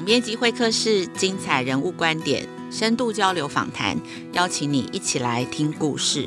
[0.00, 4.00] 总编辑会客室，精彩人物观点，深度交流访谈，
[4.32, 6.26] 邀请你一起来听故事。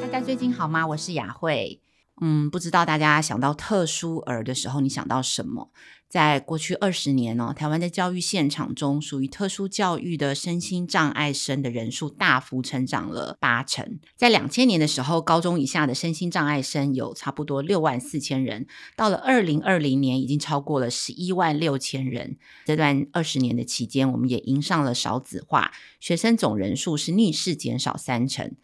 [0.00, 0.86] 大家最近好吗？
[0.86, 1.80] 我是雅慧。
[2.20, 5.70] 嗯，不知道大家想到特殊儿的时候，你想到什么？
[6.08, 14.00] 在过去二十年呢、台湾的教育现场中，属于特殊教育的身心障碍生的人数大幅成长了八成。
[14.16, 18.66] 在两千年的时候，高中以下的身心障碍生有差不多六万四千人，
[18.96, 22.38] 到了二零二零年，已经超过了十一万六千人。
[22.64, 28.56] 这段二十年的期间，我们也迎上了少子化，学生总人数是逆势减少三成。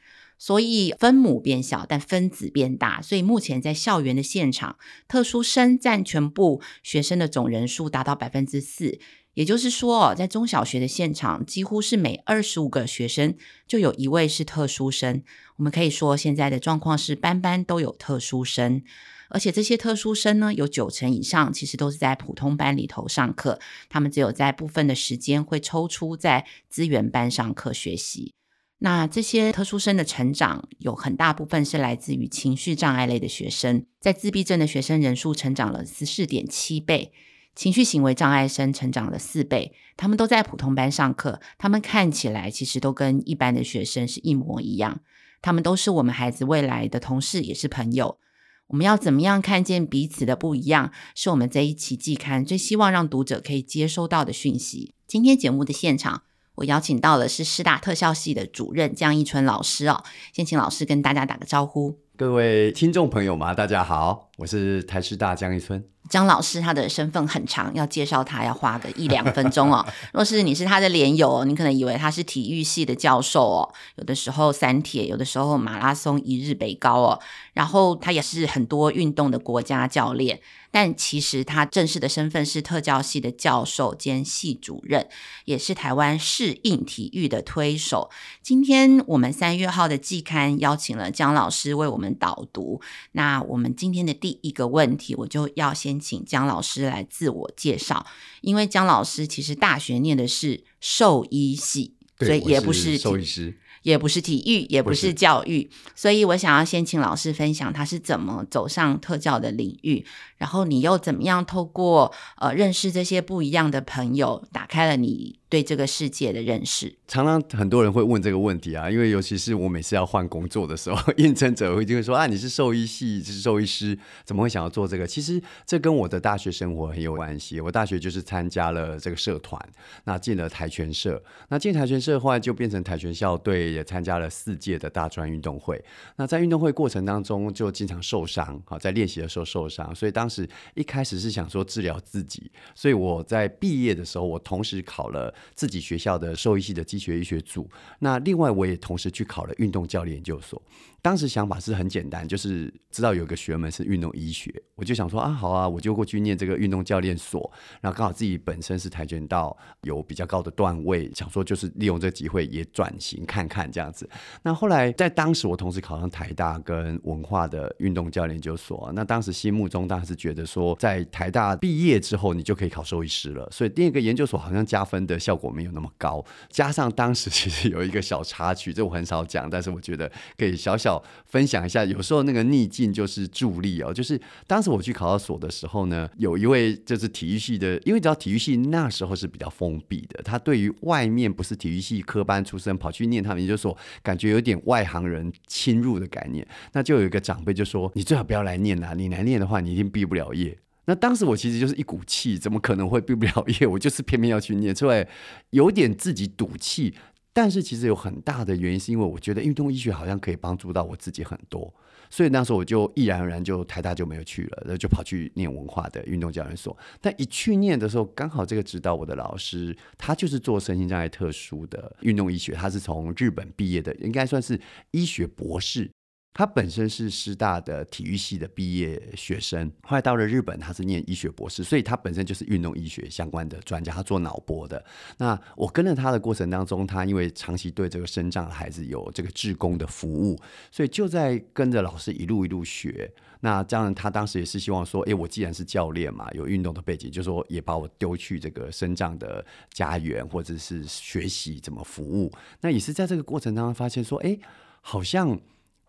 [0.45, 3.01] 所以分母变小，但分子变大。
[3.01, 4.77] 所以目前在校园的现场，
[5.09, 8.99] 特殊生占全部学生的总人数达到百分之四。
[9.33, 13.35] 也就是说，在中小学的现场，几乎是每二十五个学生
[13.67, 15.23] 就有一位是特殊生。
[15.57, 18.83] 我们可以说，现在的状况是班班都有特殊生，
[19.31, 23.59] 而且这些特殊生呢，有九成以上其实都是在普通班里头上课，
[23.89, 28.35] 他们只有在部分的时间会抽出在资源班上课学习。
[28.79, 37.13] 那这些特殊生的成长有很大部分是来自于情绪障碍类的学生，在自闭症的学生人数成长了十四点七倍，
[37.55, 39.73] 情绪行为障碍生成长了四倍。
[39.97, 45.01] 他们都在普通班上课，他们看起来其实都跟一般的学生是一模一样。
[45.41, 48.19] 他们都是我们孩子未来的同事，也是朋友。
[48.67, 54.95] 我们要怎么样看见彼此的不一样，是我们这一期季刊最希望让读者可以接收到的讯息。
[55.07, 56.23] 今天节目的现场。
[56.57, 62.04] 我邀请到的是师大特效系的主任江一春老师哦，先请老师跟大家打个招呼。
[62.17, 65.85] 各位听众朋友们，大家好，我是台师大江一村。
[66.09, 69.85] 江老师他的身份很长，要介绍他要花个一两分钟哦。
[70.13, 73.75] 若是你是他的连友，你可能以为他是体育系的教授哦。
[73.97, 77.19] 有的时候三铁，有的时候马拉松一日北高哦。
[77.55, 80.41] 然后他也是很多运动的国家教练。
[80.71, 85.09] 但其实他正式的身份是特教系的教授兼系主任，
[85.45, 88.11] 也是台湾适应体育的推手。
[88.43, 92.81] 今天我们三月号的季刊邀请了江老师为我们导读。
[93.13, 98.05] 那我们今天的第一个问题，我就要先请江老师来自我介绍，
[98.41, 103.59] 因为江老师其实大学念的是兽医系，对所以也不是兽医师。
[103.83, 110.07] 也不是体育，也不是教育，所以我想要先请老师分享他是怎么走上特教的领域，
[110.39, 116.93] 然后你又怎么样透过呃认识这些不一样的朋友，打开了你对这个世界的认识。
[117.07, 125.07] 常常很多人会问这个问题啊，因为尤其是我每次要换工作的时候， 应征者会就会说啊，你是兽医系，是兽医师，怎么会想要做这个？
[125.07, 127.61] 其实这跟我的大学生活很有关系。
[127.61, 129.61] 我大学就是参加了这个社团，
[130.05, 133.75] 那进了跆拳社，那进跆拳社后来就变成跆拳校队。
[133.75, 135.83] 也参加了四届的大专运动会，
[136.17, 147.69] 那在运动会过程当中就经常受伤，好，在练习的时候受伤，所以当时一开始是想说治疗自己，所以我在毕业的时候，我同时考了自己学校的兽医系的机学医学组，
[147.99, 150.61] 那另外我也同时去考了运动教练研究所。
[151.03, 164.09] 当时想法是很简单，就是知道有个学门是运动医学，我就想说啊，好啊，我就过去念这个运动教练所，然后刚好自己本身是跆拳道有比较高的段位，想说就是利用这个机会也转型看看这样子。
[164.43, 181.03] 那后来在当时我同时考上台大跟文化的运动教练研究所，那当时心目中当然是觉得说，在台大毕业之后你就可以考兽医师了，所以第二个研究所好像加分的效果没有那么高，加上当时其实有一个小插曲，这我很少讲，但是我觉得可以小小。
[181.27, 183.93] 分享一下，有时候那个逆境就是助力哦。
[183.93, 196.47] 就是当时我去考到所的时候呢，有一位就是体育系的，因为你知道体育系那时候是比较封闭的，他对于外面不是体育系科班出身跑去念他们研究所，感觉有点外行人侵入的概念。
[196.73, 200.57] 那就有一个长辈就说：“你最好不要来念啊，你来念的话，你一定毕不了业。”
[200.87, 203.67] 那当时我其实就是一股气，怎么可能会毕不了业？
[203.69, 205.07] 我就是偏偏要去念，所以
[205.51, 206.95] 有点自己赌气。
[207.37, 211.75] 但是其实有很大的原因，是因为我觉得运动医学好像可以帮助到我自己很多，
[212.09, 216.77] 所以那时候我就毅然而然就台大就没有去了，然后就跑去念文化的运动教研所。
[217.01, 224.61] 但一去念的时候，刚好这个指导我的老师，他就是做身心障碍特殊的运动医学，他是从日本毕业的，应该算是
[224.93, 225.91] 医学博士。
[226.35, 234.85] 他本身是师大的体育系的毕业学生，后来到了日本，他是念医学博士，所以他本身就是运动医学相关的专家，他做脑波的。
[235.17, 240.37] 那我跟着他的过程当中，他因为长期对这个身障的孩子有这个志工的服务，
[240.73, 243.09] 所以就在跟着老师一路一路学。
[243.39, 252.33] 那这样，他当时也是希望说，哎，我既然是教练嘛，有运动的背景，就说也把我丢去这个身障的家园，或者是学习怎么服务。
[252.61, 254.37] 那也是在这个过程当中发现说，哎，
[254.81, 255.39] 好像。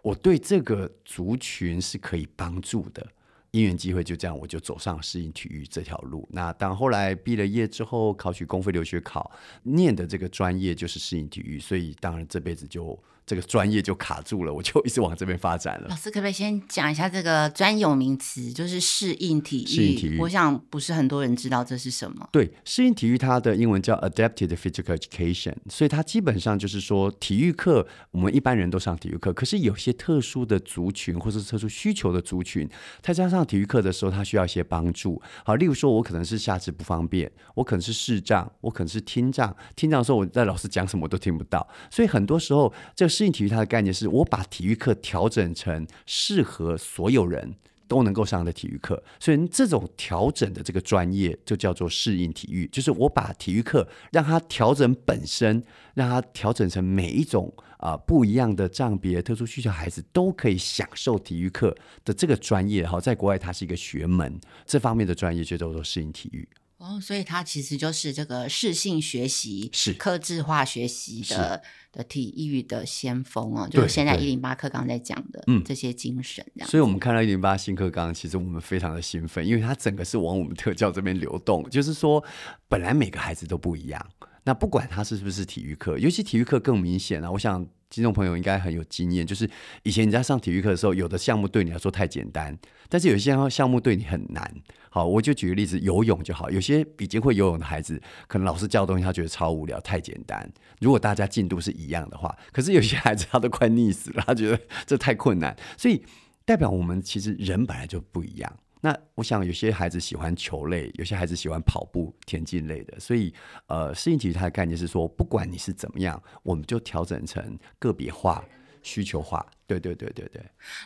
[0.05, 3.03] 我对这个族群是可以帮助的，
[3.49, 6.27] 因缘机会就这样，我就走上适应体育这条路。
[6.29, 9.31] 那当后来毕了业之后，考取公费留学考，
[9.63, 13.01] 念的这个专业就是适应体育，所以当然这辈子就。
[13.25, 15.87] 这个专业就卡住了，我就一直往这边发展了。
[15.89, 19.67] 老师可不可以先讲一下这个专有名词，就是适应体育？
[19.67, 22.29] 适应体育，我想不是很多人知道这是什么。
[22.31, 32.69] 对，适应体育它的英文叫 Adapted Physical Education，所以它基本上就是说，体育课我们一般人都上体育课，可是有些特殊的族群或是特殊需求的族群，
[33.01, 35.19] 他加上体育课的时候，他需要一些帮助。
[35.43, 43.14] 好，例如说我可能是下肢不方便，我可能是视障，我可能是听障，听障的时候我在老师讲什么我都听不到，所以很多时候这个。
[43.15, 47.55] 适应体育，它的概念是我把体育课调整成适合所有人
[47.87, 55.63] 都能够上的体育课，所以这种调整的这个专业就叫做适应体育，就是我把体育课让它调整本身，
[55.93, 62.87] 让它调整成每一种啊、不一样的障别、特殊需求孩子都可以享受体育课的这个专业。
[62.87, 66.47] 哈，在国外它是一个学门，这方面的专业就叫做适应体育。
[66.85, 71.61] 哦，所以它其实就是这个适性学习、是克制化学习的。
[71.95, 81.63] 的体育的先锋哦，就是现在一零八课纲在讲的这些精神，所以，我们看到一零八新课纲，其实我们非常的兴奋，因为它整个是往我们特教这边流动。
[81.69, 82.21] 就是说，
[82.67, 84.05] 本来每个孩子都不一样，
[84.43, 87.31] 那不管他是不是体育课，尤其体育课更明显啊。
[87.31, 87.65] 我想。
[87.89, 89.49] 听众朋友应该很有经验，就是
[89.83, 92.57] 以前你在上体育课的时候，有的项目对你来说太简单，
[92.89, 94.53] 但是有些项目对你很难。
[94.89, 96.49] 好，我就举个例子，游泳就好。
[96.49, 100.49] 有些已经会游泳的孩子，可能老师教的东西他觉得超无聊、太简单。
[100.79, 105.55] 如果大家进度是一样的话，可是有些孩子他都快溺死了，他觉得这太困难。
[105.77, 106.03] 所以
[106.45, 108.57] 代表我们其实人本来就不一样。
[108.85, 113.33] 那我想有些孩子喜欢球类，有些孩子喜欢跑步、田径类的，所以
[113.65, 118.45] 呃，适应体育它的概念是说，不管你是怎么样，我们就调整成个别化、
[118.83, 119.43] 需求化。
[119.67, 120.41] 对对对对对。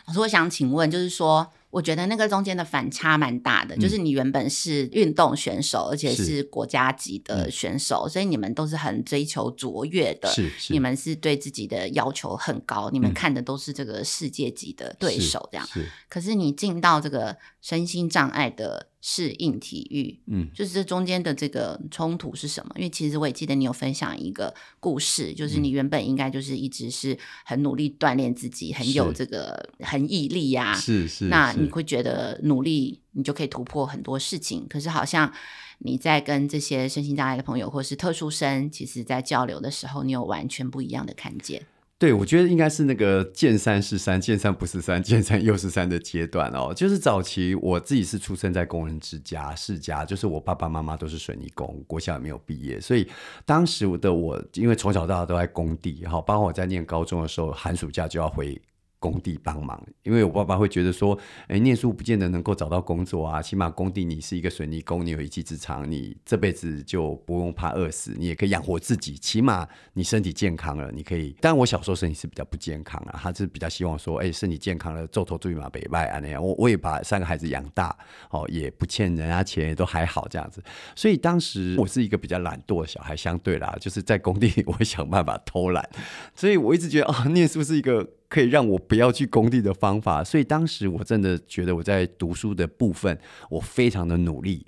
[0.06, 1.50] 老师，我想请问，就是说。
[1.70, 10.28] 我觉得那个中间的反差蛮大的，嗯、就是你原本是运动选手，而且是国家级的选手，嗯、所以你们都是很追求卓越的。
[10.30, 15.64] 是，是你们是对自己的要求很高，嗯、你们看的都是这个世界级的对手，这样。
[15.68, 15.82] 是。
[15.82, 22.72] 是可是你进到这个身心障碍的适应体育，嗯，就是这中间的这个冲突是什么？
[22.74, 30.74] 因为其实我也记得你有分享一个故事，就是你原本应该就是一直是很努力锻炼自己，很有这个很毅力呀、啊。
[30.74, 31.26] 是是。
[31.26, 34.66] 那你会觉得努力，你就可以突破很多事情。
[34.68, 35.32] 可是好像
[35.78, 41.66] 你在跟这些身心障碍的朋友，或是特殊生，其实在交流的时候，你有完全不一样的看见。
[42.00, 46.72] 对，我觉得应该是那个见山是山，见山不是山，见山又是山的阶段哦。
[46.74, 53.06] 就是早期我自己是出生在工人之家世家，就是我爸爸妈妈都是水泥工，国小也没有毕业，所以
[53.44, 58.58] 当时的我，因为从小到大都在工地，哈，包括我在念高中的时候，寒暑假就要回。
[59.00, 61.18] 工地帮忙，因为我爸爸会觉得说，
[61.48, 71.34] 哎，念书不见得能够找到工作啊，起码工地你是一个水泥工，你有一技之长，你这辈子就不用怕饿死，你也可以养活自己，起码你身体健康了，你可以。
[71.40, 76.44] 但我小时候身体是比较不健康啊，他是比较希望说，哎，身体健康了，昼头醉马北外啊那样。
[76.44, 77.96] 我我也把三个孩子养大，
[78.28, 80.62] 哦，也不欠人家钱，也都还好这样子。
[80.94, 85.88] 所以当时我是一个比较懒惰的小孩，相对啦，就是在工地 我会想办法偷懒，
[86.34, 88.06] 所以我一直觉得啊，念书是一个。
[88.30, 93.18] 可以让我不要去工地的方法，所以当时我真的觉得我在读书的部分，
[93.50, 94.64] 我非常的努力，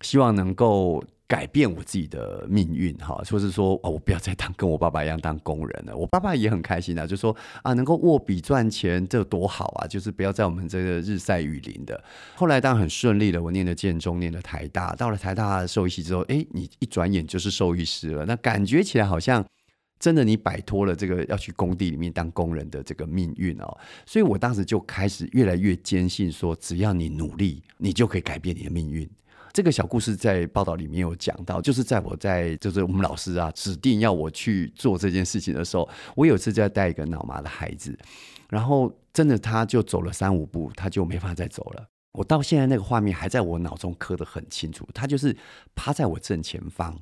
[0.00, 5.96] 希望能够改变我自己的命运，哈，或是说哦，我不要再当跟我爸爸一样当工人了。
[5.96, 12.02] 我爸爸也很开心啊，就说啊，能够握笔赚钱，这多好啊，就是不要在我们这个日晒雨淋的。
[12.34, 19.44] 后来当然很顺利的，我念了建中，念了台大，到了台大的兽医系之后，哎，你一转眼就是兽医师了，那感觉起来好像。
[20.00, 29.08] 真的，你摆脱了这个要去工地里面当工人的这个命运哦，所以我当时就开始越来越坚信说，只要你努力，你就可以改变你的命运。
[29.52, 37.96] 这个小故事在报道里面有讲到，就是在我在就是我们老师啊指定要我去做这件事情的时候，我有一次在带一个脑麻的孩子，
[38.50, 41.86] 然后真的他就走了三五步，他就没法再走了。
[42.12, 45.34] 我到现在那个画面还在我脑中刻得很清楚，他就是
[45.74, 47.00] 趴在我正前方，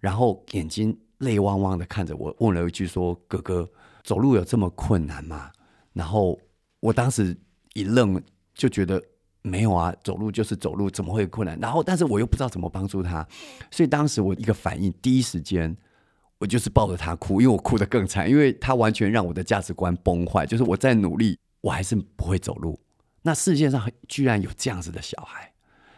[0.00, 0.98] 然后眼睛。
[1.20, 3.66] 泪汪汪的看着我，问了一句说：“哥哥，
[4.02, 5.50] 走路有这么困难吗？”
[5.94, 6.38] 然后
[6.80, 7.34] 我当时
[7.72, 8.22] 一愣，
[8.54, 9.02] 就觉得
[9.42, 11.58] 没有啊，走路就是走路，怎么会困难？
[11.58, 13.26] 然后，但是我又不知道怎么帮助他，
[13.70, 15.76] 所以当时我一个反应，第一时间
[16.38, 22.80] 我就是抱着他哭，因为我哭得更惨，因为他完全让我的价值观崩坏，就是我再努力，我还是不会走路。
[23.22, 25.52] 那世界上居然有这样子的小孩，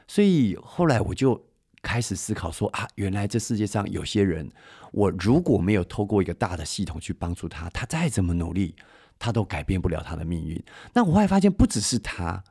[0.09, 1.41] 所以后来我就
[1.83, 4.49] 开始思考说啊，原来这世界上有些人，
[4.93, 8.77] 我如果没有透过一个大的系统去帮助他，他再怎么努力，
[9.19, 10.63] 他都改变不了他的命运。
[10.95, 12.43] 那我后来发现，不只是他，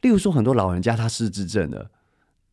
[0.00, 1.90] 例如说很多老人家他失智症了，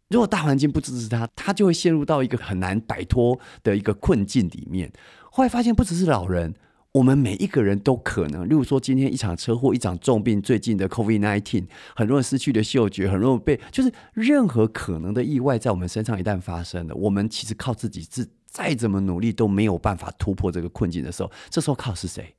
[0.09, 4.91] 如果大环境不支持他，他就会陷入到一个很难摆脱的一个困境里面。
[5.31, 6.53] 后来发现，不只是老人。
[6.95, 22.33] 我们每一个人都可能，例如说今天一场车祸、一场重病，最近的 COVID-19，很多人失去了嗅觉，很多人被，就是任何可能的意外在我们身上一旦发生了，我们其实靠自己自再怎么努力都没有办法突破这个困境的时候，这时候靠是谁？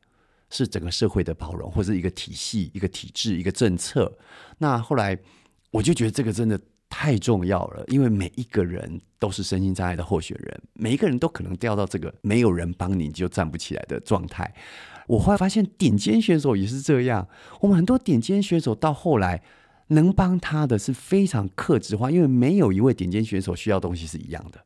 [0.48, 4.16] 是整个社会的包容，或者一个体系、一个体制、一个政策。
[4.56, 5.18] 那后来
[5.70, 6.58] 我就觉得这个真的。
[6.88, 14.54] 太重要了，因为每一个人都是身心障碍的候选人，每一个人都可能掉到这个没有人帮你就站不起来的状态。
[15.06, 17.28] 我后来发现，顶尖选手也是这样。
[17.60, 19.42] 我们很多顶尖选手到后来
[19.88, 24.64] 能帮他的是非常克制化，因为没有一位顶尖选手需要东西是一样的，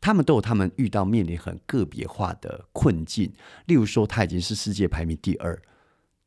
[0.00, 3.32] 他们都有他们遇到面临很个别化的困境。
[3.66, 5.60] 例如说，他已经是世界排名第二，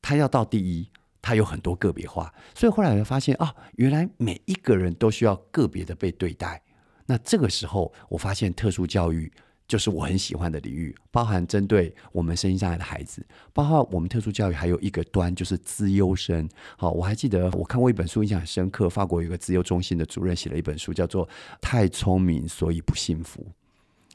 [0.02, 0.90] 他要到第一。
[1.26, 6.62] 它有很多个别化，所以后来我就发现啊、哦，原来每一个人都需要个别的被对待。
[7.08, 9.32] 那这个时候，我发现特殊教育
[9.68, 16.48] 就是我很喜欢的领域，包含针对我们身心障碍的孩子，包括我们特殊教育还有一个端就是资优生。
[16.78, 18.88] 好，我还记得我看过一本书，印象很深刻。
[18.88, 21.28] 法国有一个资优中心的主任写了一本书，叫做
[21.60, 23.42] 《太聪明所以不幸福》，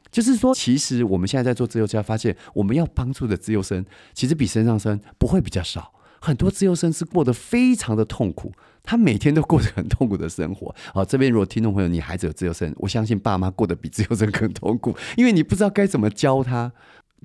[0.09, 5.93] 就是说，其实我们现在在做资优生，发现我们要帮助的资优生，其实比身障生不会比较少。
[6.21, 10.73] 很多资优生是过得非常的痛苦，他每天都过着很痛苦的生活。
[10.93, 16.71] 好，这边如果听众朋友你孩子有资优生，我相信爸妈过得比资优生更痛苦，因为你不知道该怎么教他。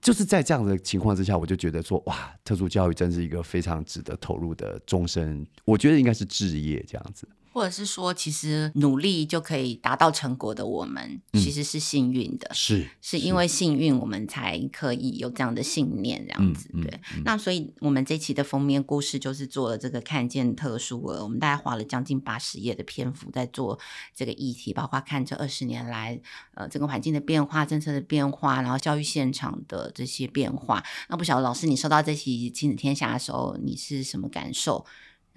[0.02, 7.26] 就是在这样的情况之下，我就觉得说，哇，特殊教育真是一个非常值得投入的终身，我觉得应该是置业这样子。
[7.56, 16.68] 或者是说，其实努力就可以达到成果的我们，其实是幸运的，是、嗯、是因为幸运，我们才可以有这样的信念，这样子。
[16.74, 23.78] 嗯、对、那所以我们这期的封面故事就是做了这个看见特殊儿，我们大概花了将近八十页的篇幅在做
[24.14, 26.20] 这个议题，包括看这二十年来
[26.52, 30.84] 呃整个环境的变化、政策的变化，然后教育现场的这些变化。
[31.08, 34.84] 那不晓得老师，你收到这期亲子天下的时候，你是什么感受？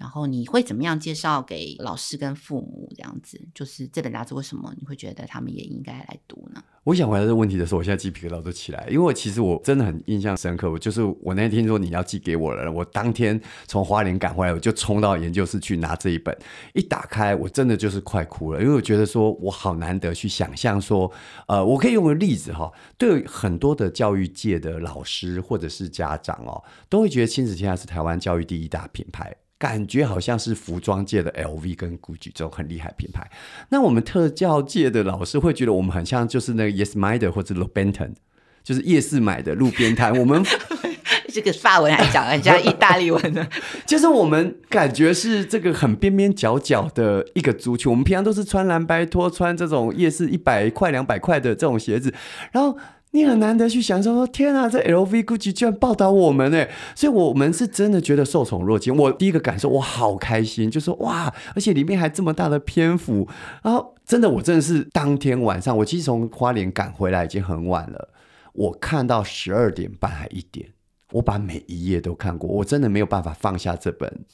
[0.00, 2.90] 然后你会怎么样介绍给老师跟父母？
[2.96, 6.62] 这样子，就是这本杂志为什么你会觉得他们也应该来读呢？
[6.84, 10.70] 我想回答这个问题的时候，我现在鸡皮疙瘩都起来，因为其实我真的很印象深刻。
[10.70, 16.34] 我就是我那天听说你要寄给我了，我当天从花莲赶回来，我就冲到研究室去拿这一本。
[16.72, 21.12] 一打开，我真的就是快哭了，因为我觉得说我好难得去想象说，
[21.46, 29.36] 呃，我可以用个例子哈，对很多的教育界的老师或者是家长哦，都会觉得亲子天下是台湾教育第一大品牌。
[29.60, 33.30] 感觉好像是服装界的 LV 跟 Gucci 这种很厉害品牌，
[33.68, 38.12] 那我们特教界的老师会觉得我们很像就是那个 Yesminder 或者 Lobenton，
[38.64, 40.16] 就是夜市买的路边摊。
[40.18, 40.42] 我们
[41.28, 43.46] 这个法文还讲很像意大利文呢，
[43.84, 47.90] 就是我们感觉是这个很边边角角的一个族群。
[47.90, 52.14] 我们平常都是穿蓝白拖，穿这种夜市一百块两百块的这种鞋子，
[52.52, 52.78] 然后。
[53.12, 58.96] 你很难得去享受说，天啊，这 LV、GUCCI 居然报道我们哎，所以我们是真的觉得受宠若惊。
[58.96, 63.28] 我第一个感受，我好开心，就说哇，而且里面还这么大的篇幅，
[63.62, 68.10] 然后真的，我真的是当天晚上，我其实从花莲赶回来已经很晚了，
[68.52, 70.68] 我看到十二点半还一点，
[71.12, 74.24] 我把每一页都看过，我真的没有办法放下这本。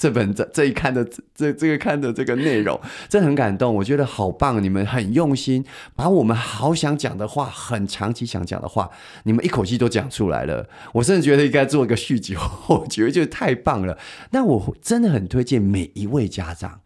[0.00, 3.74] 这本这这一看的这这个看的这个内容， 真的很感动。
[3.74, 5.62] 我觉得好棒，你们很用心，
[5.94, 8.88] 把我们好想讲的话，很长期想讲的话，
[9.24, 10.66] 你们一口气都讲出来了。
[10.94, 12.34] 我甚至觉得应该做一个续集，
[12.68, 13.98] 我觉得就太棒了。
[14.30, 16.80] 那我真的很推荐每一位家长。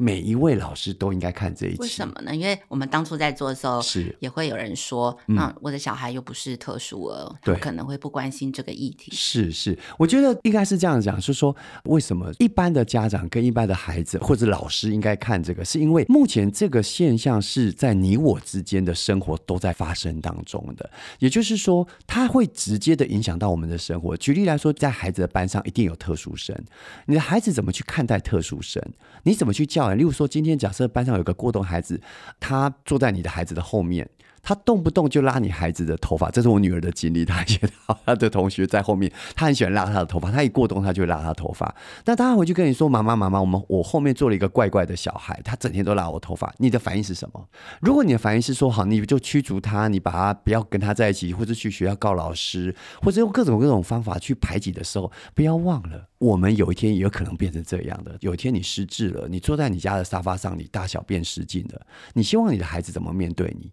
[0.00, 1.76] 每一位老师都应该看这一期。
[1.78, 2.34] 为什么呢？
[2.34, 9.12] 因为我们当初在做的时候，是也会有人说，那、嗯、我的小孩又不是特殊儿，对，可能会不关心这个议题。
[9.14, 11.54] 是是，我觉得应该是这样讲，是说
[11.84, 24.16] 为什么一般的家长跟一般的孩子或者老师应该看这个，是因为目前这个现象是在你我之间的生活都在发生当中的，也就是说，它会直接的影响到我们的生活。
[24.16, 26.56] 举例来说，在孩子的班上一定有特殊生，
[27.04, 28.82] 你的孩子怎么去看待特殊生？
[29.24, 29.89] 你怎么去教？
[29.94, 32.00] 例如说，今天假设班上有个过动孩子，
[32.38, 34.08] 他坐在你的孩子的后面，
[34.42, 37.24] 他动不动就拉你孩子的头发，这是我女儿的经历。
[37.24, 37.72] 她觉得
[38.04, 41.74] 她的同学在后面，她很喜欢拉她的头发，她一过动，她就拉她头发。
[42.04, 47.48] 那当他回去跟你说：“妈妈，妈妈，我们我后面坐了一个怪怪的小孩，他整天都拉我头发。”你的反应是什么？
[47.80, 58.16] 如果你的反应是说：“好，你就驱逐他，你把他不要跟他在一起，或者去学校告老师，或者用各种各种方法去排挤的时候，不要忘了，我们有一天也有可能变成这样的。
[58.20, 63.70] 有一天你失智了，你坐在你家的沙发上，你大小便失禁了，你希望你的孩子怎么面对你？”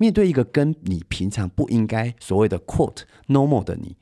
[0.00, 3.98] 面对一个跟你平常不应该所谓的 quote normal 的你，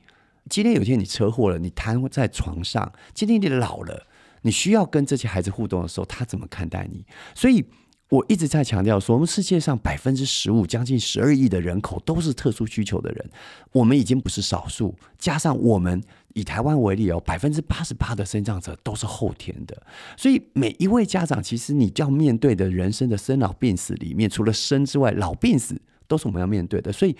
[0.49, 4.07] 今天有一天你车祸了，你瘫在床上，今天你老了，
[4.43, 7.05] 你需要跟这些孩子互动的时候，他怎么看待你？
[7.35, 7.65] 所以
[8.09, 13.29] 我一直在强调说，我们世界上百分之十五，将近十二亿的人口都是特殊需求的人，
[13.71, 16.01] 我们已经不是少数，加上我们。
[16.35, 19.75] 以台湾为例哦，百分之八十八的生障者都是后天的，
[20.15, 25.75] 所以每一位家长，其实你要面对的人生的生老病死里面，除了生之外，老病死
[26.07, 26.91] 都是我们要面对的。
[26.93, 27.17] 所以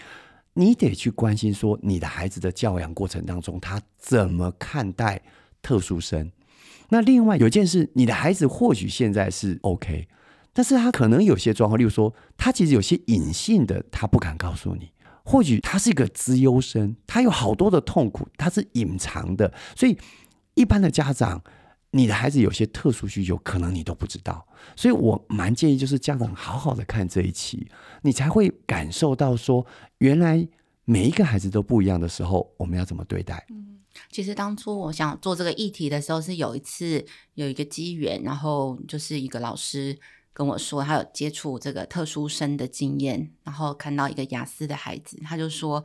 [0.53, 5.19] 你得去关心说，你的孩子的教养过程当中，他怎么看待
[5.63, 6.31] 特殊生？
[6.89, 10.07] 那另外有一件事，你的孩子或许现在是 OK，
[10.53, 14.91] 但是他可能有些状况，例如说，他其实有些隐性的，他不敢告诉你。
[15.23, 19.53] 或许他是一个资优生，他有好多的痛苦，他是隐藏的。
[19.75, 19.95] 所以，
[20.55, 21.43] 一般的家长，
[21.91, 24.47] 你的孩子有些特殊需求，可能你都不知道。
[24.75, 27.69] 所以我蛮建议，就是家长好好的看这一期，
[28.01, 29.63] 你才会感受到说，
[29.99, 30.47] 原来
[30.85, 33.45] 每一个孩子都不一样的时候，我们要怎么对待？
[33.51, 39.95] 嗯，其实当初我想做这个议题的时候，是有一次有一个机缘，然后就是一个老师。
[40.39, 45.83] 跟我说，他有接触这个特殊生的经验，然后看到一个雅思的孩子，他就说，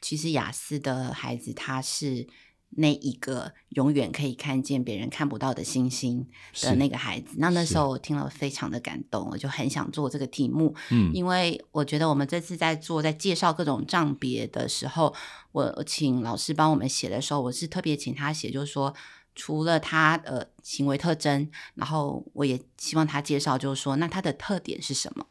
[0.00, 2.28] 其实雅思的孩子他是
[2.76, 6.24] 那一个永远可以看见别人看不到的星星
[6.62, 7.34] 的那个孩子。
[7.38, 15.12] 那那时候我听了非常的感动，我就很想做这个题目，嗯，因为我觉得我们这次在做在介绍各种账别的时候，
[15.50, 18.94] 我请老师帮我们写的时候，我是特别请他写，就是说。
[19.40, 25.26] 除了他的行为特征，然后我也希望他介绍，就是说，那他的特点是什么？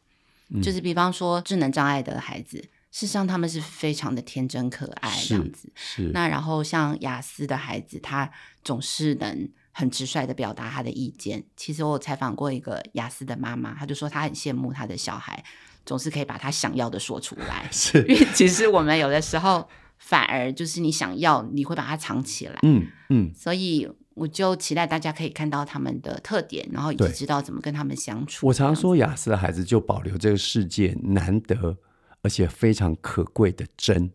[0.48, 2.58] 嗯、就是比方说智能障碍的孩子，
[2.90, 5.70] 事实上他们是非常的天真可爱这样子。
[5.76, 6.10] 是。
[6.12, 8.28] 那然后像雅思的孩子，他
[8.64, 11.44] 总是能很直率的表达他的意见。
[11.56, 15.44] 其实我有采访过一个雅思的妈妈，她就说她很羡慕她的小孩，
[15.86, 17.66] 总是可以把他想要的说出来。
[17.70, 18.04] 是。
[18.08, 22.58] 因为其实我们有的时候反而就是你想要，你会把它藏起来。
[22.62, 23.32] 嗯嗯。
[23.36, 23.88] 所以。
[24.14, 28.46] 我就期待大家可以看到他们的特点，然后以及知道怎么跟他们相处。
[28.46, 31.76] 我常说，雅思的孩子就保留这个世界难得
[32.22, 34.10] 而且非常可贵的真，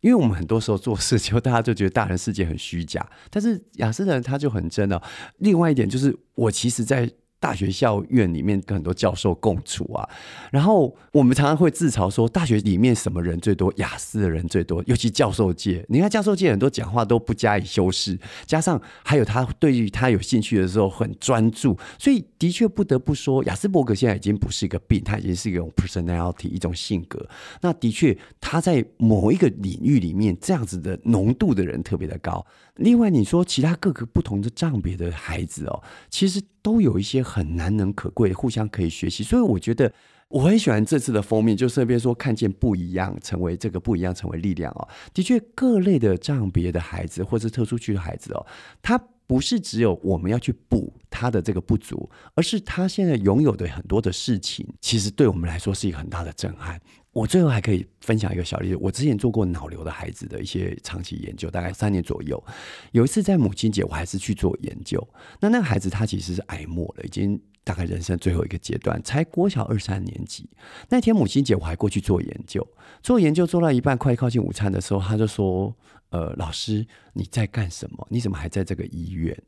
[0.00, 5.00] 因为我们很多时候做事就， 大家就觉得大人世界很虚假，但是雅思的人他就很真哦。
[5.38, 7.10] 另外一点就是，我其实，在。
[7.44, 10.08] 大学校院里面跟很多教授共处啊，
[10.50, 13.70] 然后我们常常会自嘲说，大学里面什么人最多？
[13.76, 15.84] 雅思的人最多，尤其教授界。
[15.90, 27.28] 你看教授界很多讲话都不加以修饰，加上还有他对于他有兴趣的时候很专注，所以的确不得不说，雅斯伯格现在已经不是一个病，他已经是一种 personality 一种性格。
[27.60, 32.42] 那的确他在某一个领域里面这样子的浓度的人特别的高。
[32.76, 35.80] 另外，你说其他各个不同的账别的孩子哦，
[36.10, 39.24] 其实都有一些很难能可贵，互相可以学习。
[39.24, 39.92] 所以我觉得
[40.28, 44.86] 我很喜欢这次的封面，就顺便说看见不一样，成为这个不一样，成为力量哦。
[45.12, 48.46] 的确，各类的障别的孩子，或是特殊区的孩子哦，
[48.80, 56.80] 他不是只有我们要去补他的这个不足，而是他现在拥有的很多的事情，其实对我们来说是一个很大的震撼。
[57.14, 62.42] 我最后还可以分享一个小例子，我之前做过脑瘤的孩子的一些长期研究，大概三年左右。
[62.90, 65.00] 有一次在母亲节，我还是去做研究。
[65.40, 70.50] 那那个孩子他其实是癌末了，已经大概人生最后一个阶段，才国小二三年级。
[70.88, 72.66] 那天母亲节我还过去做研究，
[73.00, 75.72] 做研究做到一半，快靠近午餐的时候，他就说
[76.10, 78.04] ：“呃，老师你在干什么？
[78.10, 79.40] 你怎么还在这个医院？”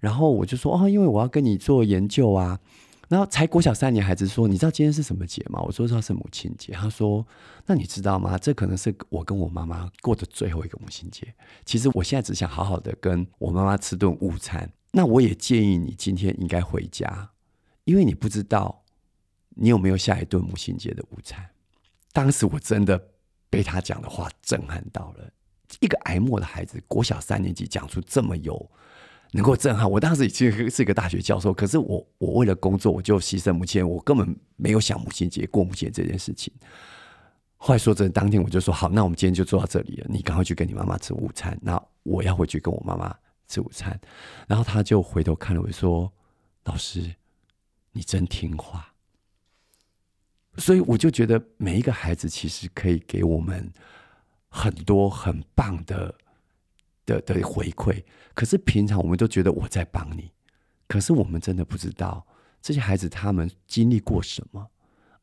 [0.00, 2.58] 然后我就说：“哦，因为我要跟你做研究啊。”
[3.10, 7.26] 然后才国小三年孩子说：“你知道今天是什么节吗？”我说：“知道是母亲节。”他说
[7.66, 8.38] ：“那你知道吗？
[8.38, 11.34] 这可能是我跟我妈妈过的最后一个母亲节。
[11.64, 14.72] 其实我现在只想好好的跟我妈妈吃顿午餐。
[14.92, 17.28] 那我也建议你今天应该回家，
[17.82, 18.84] 因为你不知道
[19.56, 21.44] 你有没有下一顿母亲节的午餐。”
[22.14, 22.96] 当时我真的
[23.50, 25.28] 被他讲的话震撼到了。
[25.80, 28.70] 一个癌末的孩子，国小三年级讲出这么有。
[29.32, 36.52] 能够震撼我，当时已经是一个大学教授，可是我我为了工作，我就牺牲母亲，我根本没有想母亲节过母亲节这件事情。
[37.56, 43.14] 后来说真的，当天我就说好，那我们今天就做到这里了，你赶快去跟你妈妈吃午餐，那我要回去跟我妈妈
[43.48, 44.00] 吃午餐。
[44.48, 46.10] 然后他就回头看了我说
[46.64, 47.14] ：“老师，
[47.92, 48.86] 你真听话。”
[50.56, 53.72] 所以我就觉得每一个孩子其实可以给我们
[54.48, 56.12] 很多很棒的
[57.10, 58.02] 的的回馈。
[58.34, 60.30] 可是平常我们都觉得我在帮你，
[60.86, 62.26] 可是我们真的不知道
[62.62, 64.68] 这些孩子他们经历过什么，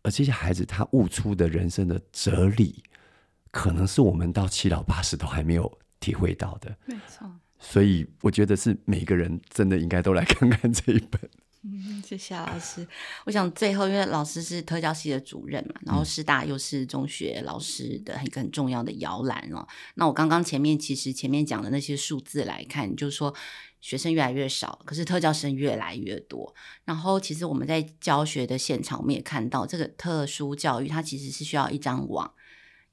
[0.04, 2.84] 而这些孩子他悟出的人生的哲理，
[3.52, 6.76] 可能是我们到七老八十都还没有体会到的。
[6.86, 7.30] 没错。
[7.60, 11.20] 所以我觉得是每个人真的应该都来看看这一本。
[11.64, 12.88] 嗯，谢谢老师。
[13.26, 19.68] 我想最后，因为老师是特教系的主任嘛，然后师大又是中学老师的一个很重要的摇篮哦。
[19.96, 23.34] 那我刚刚前面其实前面讲的那些数字来看，就是说
[23.82, 26.56] 学生越来越少，可是特教生越来越多。
[26.86, 32.32] 然后其实我们在教学的现场，我们也看到这个特殊教育，它其实是需要一张网。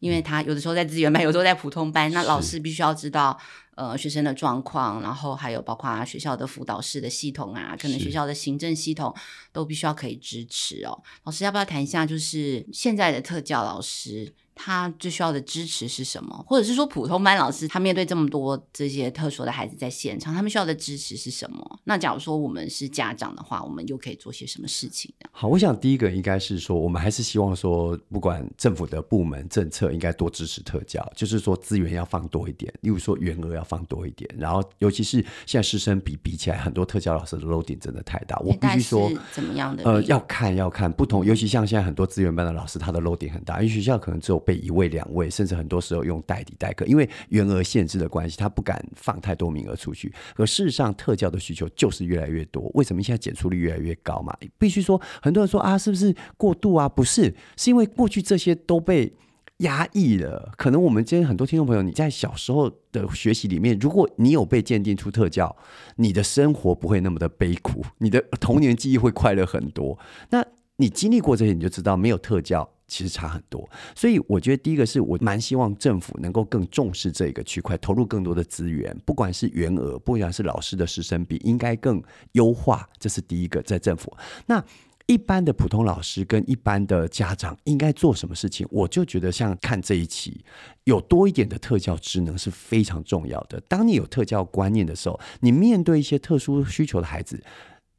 [0.00, 3.40] 因为他有的时候在资源班，有时候在普通班，那老师必须要知道
[3.77, 9.15] 呃学生的状况，然后还有包括学校的辅导室的系统啊，可能学校的行政系统
[9.53, 11.03] 都必须要可以支持哦。
[11.25, 14.35] 老师要不要谈一下，就是现在的特教老师？
[14.55, 16.45] 他最需要的支持是什么？
[16.47, 21.81] 或者是说，普通班老师他面对这么多这些特殊的孩子在现场，他们需要的支持是什么？
[21.85, 25.29] 那假如说我们是家长的话，我们又可以做些什么事情呢？
[25.33, 39.85] 好，我想第一个应该是说，我们还是希望说，不管政府的部门政策，应该多支持特教，就是说资源要放多一点，例如说员额要放多一点，然后尤其是现在师生比比起来，很多特教老师的 loading 真的太大，我必须说怎么样的？
[39.85, 50.13] 呃，要看要看不同，尤其像现在很多资源班的老师，他的 loading 很大，因为学校可能只有备一位、两位，甚至很多时候用代理代课，因为员额限制的关系，他不敢放太多名额出去。
[50.35, 52.71] 可事实上，特教的需求就是越来越多。
[52.75, 54.37] 为什么现在检出率越来越高嘛？
[54.59, 56.89] 必须说，很多人说啊，是不是过度啊？
[56.89, 59.13] 不是，是因为过去这些都被
[59.59, 60.53] 压抑了。
[60.57, 65.55] 可能我们今天很多听众朋友，你在小时候的学习里面，如果你有被鉴定出特教，
[65.97, 69.99] 你的生活不会那么的悲苦，你的童年记忆会快乐很多。
[70.31, 70.45] 那
[70.77, 72.69] 你经历过这些，你就知道没有特教。
[72.87, 82.88] 其实差很多，所以我觉得第一个是我蛮希望政府能够更重视这个区块，投入更多的资源，不管是员额，不管是老师的师生比，应该更优化。
[82.99, 84.14] 这是第一个，在政府。
[84.47, 84.62] 那
[85.07, 88.66] 一般的普通老师跟一般的家长应该做什么事情？
[88.70, 90.44] 我就觉得像看这一期，
[90.85, 93.61] 有多一点的特教职能是非常重要的。
[93.68, 97.42] 当你有特教观念的时候，你面对一些特殊需求的孩子，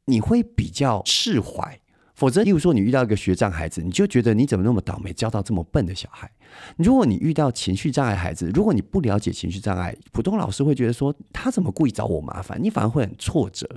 [0.06, 1.80] 你会比较释怀。
[2.16, 6.30] 否则，例如说你遇到一个学障孩子，你就觉得你怎么那么倒霉，教到这么笨的小孩。
[6.78, 13.68] 如果你遇到情绪障碍孩子，如果你不了解情绪障碍，普通老师会觉得说他怎么故意找我麻烦，你反而会很挫折。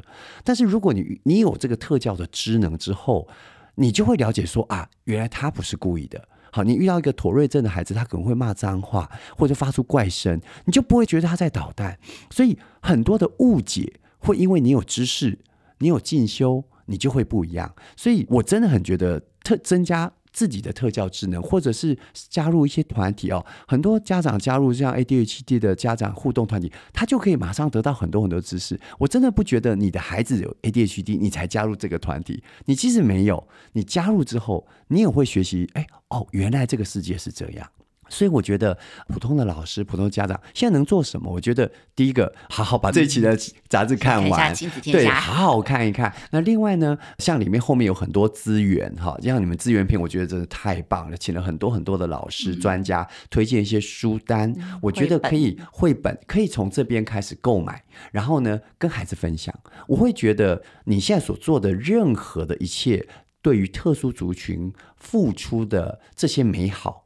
[0.42, 3.28] 但是如果你你有这个特教的知能之后，
[3.76, 6.26] 你就会了解说啊，原来他不是故意的。
[6.54, 12.00] 好，你遇到一个妥瑞症的孩子，他可能会骂脏话或者发出怪声，你就不会觉得他在捣蛋。
[12.32, 15.40] 所以很多的误解会因为你有知识，
[15.80, 16.64] 你有进修。
[16.90, 23.46] 你就会不一样，所以我真的很觉得特增加自己的特教智能，或者是加入一些团体哦。
[23.68, 28.80] 很多家长加入像 ADHD 的家长互动团体，他就可以马上得到很多很多知识。
[28.98, 32.44] 我真的不觉得你的孩子有 ADHD，你才加入这个团体。
[32.66, 35.70] 你即使没有，你加入之后，你也会学习。
[35.74, 37.70] 哎，哦，原来这个世界是这样。
[38.10, 41.32] 所以我觉得普通的老师、普通的家长现在能做什么？
[41.32, 46.14] 我觉得第一个，好好把这一期的杂志看完， 嗯、对，好好看一看。
[46.32, 59.54] 那另外呢，像里面后面有很多资源哈，像你们资源片，我觉得真的太棒了，请了很多很多的老师、嗯、专家推荐一些书单，嗯、我觉得可以绘本可以从这边开始购买，然后呢跟孩子分享。
[59.88, 63.08] 我会觉得你现在所做的任何的一切，
[63.42, 67.06] 对于特殊族群付出的这些美好。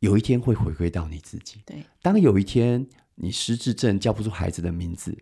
[0.00, 1.62] 有一天会回归到你自己。
[1.66, 5.16] 对，当有一天你失智症叫不出孩子的名字，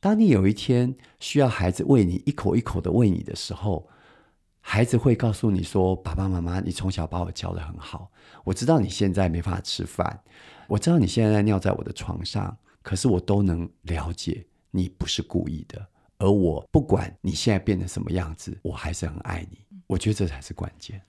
[0.00, 3.88] 当你有一天需要孩子喂你一口一口的喂你的时候，
[4.60, 8.10] 孩子会告诉你说：“爸爸妈妈，你从小把我教的很好。
[8.44, 10.22] 我知道你现在没法吃饭，
[10.68, 15.84] 我知道你现在在尿在我的床上，可是我都能了解你不是故意的。
[16.18, 19.58] 而我不管你现在变成什么样子，我还是很爱你。
[19.88, 21.02] 我觉得这才是关键。”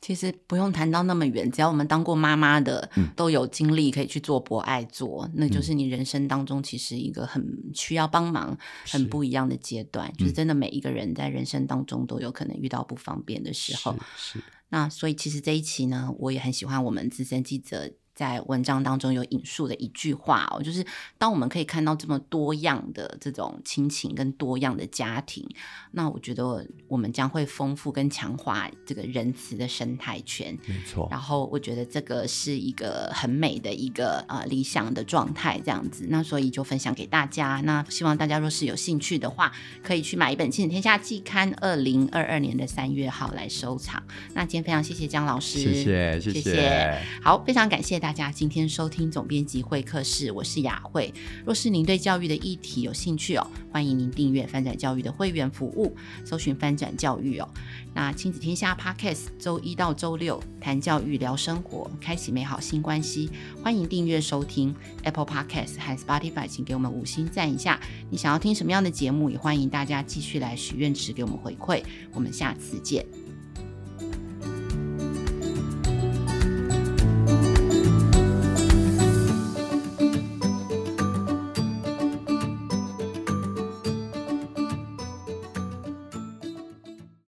[0.00, 8.56] 其实不用谈到那么远，只要我们当过妈妈的，嗯、都有精力可以去做博爱做，那就是你人生当中其实一个很需要帮忙、
[8.90, 10.06] 很不一样的阶段。
[10.12, 13.96] 是就是真的每一个人在人生当中都有可能遇到不方便的时候。
[14.16, 14.38] 是。
[14.38, 20.84] 是那所以其实这一期呢，我也很喜欢我们资深记者在文章当中有引述的一句话哦，就是
[21.18, 25.46] 当我们可以看到这么多样的这种亲情跟多样的家庭，
[25.92, 30.56] 那我觉得我们将会丰富跟强化这个仁慈的生态圈。
[30.66, 31.06] 没错。
[31.10, 36.06] 然后我觉得这个是一个很美的一个呃理想的状态，这样子。
[36.08, 37.60] 那所以就分享给大家。
[37.64, 39.52] 那希望大家若是有兴趣的话，
[39.82, 44.02] 可以去买一本《亲子天下季刊》二零二二年的三月号来收藏。
[44.32, 46.40] 那今天非常谢谢姜老师，谢谢谢谢。
[46.40, 48.05] 谢谢好，非常感谢大家。
[48.06, 51.12] 大家今天收听总编辑会客室，我是雅慧。
[51.44, 55.92] 若是您对教育的议题有兴趣哦，欢迎您订阅翻转教育的会员服务，
[56.24, 57.48] 搜寻翻转教育哦。
[57.92, 63.28] 那亲子天下 Podcast 周一到周六谈教育聊生活，开启美好新关系。
[63.60, 67.80] 欢迎订阅收听 Apple Podcast 和 Spotify，请给我们五星赞一下。
[68.08, 69.28] 你想要听什么样的节目？
[69.28, 71.82] 也欢迎大家继续来许愿池给我们回馈。
[72.12, 73.04] 我们下次见。